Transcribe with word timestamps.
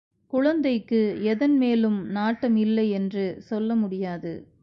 குழந்தைக்கு 0.33 1.01
எதன் 1.23 1.57
மேலும் 1.57 1.99
நாட்டம் 2.09 2.55
இல்லை 2.57 2.89
என்று 2.91 3.25
சொல்ல 3.43 3.75
முடியாது. 3.75 4.33